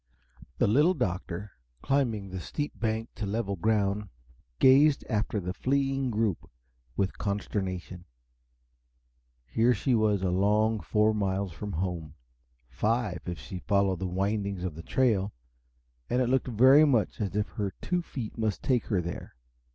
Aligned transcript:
The 0.57 0.65
Little 0.65 0.95
Doctor, 0.95 1.51
climbing 1.83 2.31
the 2.31 2.39
steep 2.39 2.71
bank 2.79 3.09
to 3.13 3.27
level 3.27 3.55
ground, 3.55 4.09
gazed 4.57 5.05
after 5.07 5.39
the 5.39 5.53
fleeing 5.53 6.09
group 6.09 6.49
with 6.97 7.19
consternation. 7.19 8.05
Here 9.45 9.67
was 9.75 9.77
she 9.77 9.91
a 9.91 10.05
long 10.31 10.79
four 10.79 11.13
miles 11.13 11.51
from 11.51 11.73
home 11.73 12.15
five, 12.67 13.19
if 13.27 13.37
she 13.37 13.59
followed 13.59 13.99
the 13.99 14.07
windings 14.07 14.63
of 14.63 14.73
the 14.73 14.81
trail 14.81 15.33
and 16.09 16.19
it 16.19 16.29
looked 16.29 16.47
very 16.47 16.83
much 16.83 17.21
as 17.21 17.35
if 17.35 17.49
her 17.49 17.71
two 17.79 18.01
feet 18.01 18.35
must 18.39 18.63
take 18.63 18.85
her 18.87 19.01
there. 19.03 19.35